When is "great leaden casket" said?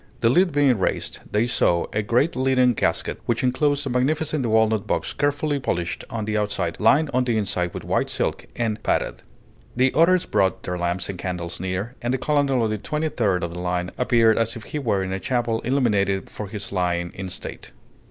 2.01-3.19